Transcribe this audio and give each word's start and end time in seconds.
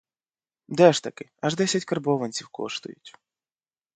Де 0.67 0.93
ж 0.93 1.03
таки, 1.03 1.29
аж 1.41 1.55
десять 1.55 1.85
карбованців 1.85 2.47
коштують! 2.49 3.13